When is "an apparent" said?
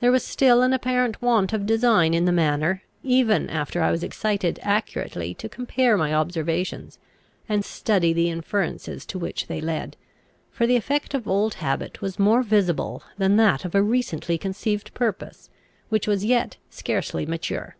0.60-1.22